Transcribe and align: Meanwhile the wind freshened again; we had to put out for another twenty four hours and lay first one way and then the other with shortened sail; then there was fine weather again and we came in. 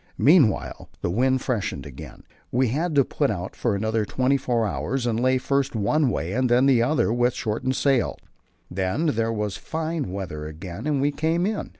Meanwhile 0.17 0.89
the 1.01 1.11
wind 1.11 1.43
freshened 1.43 1.85
again; 1.85 2.23
we 2.51 2.69
had 2.69 2.95
to 2.95 3.05
put 3.05 3.29
out 3.29 3.55
for 3.55 3.75
another 3.75 4.03
twenty 4.03 4.35
four 4.35 4.65
hours 4.65 5.05
and 5.05 5.19
lay 5.19 5.37
first 5.37 5.75
one 5.75 6.09
way 6.09 6.33
and 6.33 6.49
then 6.49 6.65
the 6.65 6.81
other 6.81 7.13
with 7.13 7.35
shortened 7.35 7.75
sail; 7.75 8.17
then 8.67 9.05
there 9.13 9.31
was 9.31 9.57
fine 9.57 10.11
weather 10.11 10.47
again 10.47 10.87
and 10.87 11.01
we 11.01 11.11
came 11.11 11.45
in. 11.45 11.69